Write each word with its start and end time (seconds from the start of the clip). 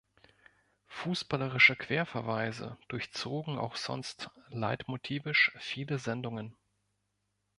Fußballerische 0.87 1.75
Querverweise 1.75 2.75
durchzogen 2.87 3.59
auch 3.59 3.75
sonst 3.75 4.31
leitmotivisch 4.49 5.51
viele 5.59 5.99
Sendungen. 5.99 6.57